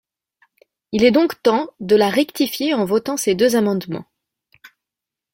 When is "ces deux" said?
3.17-3.55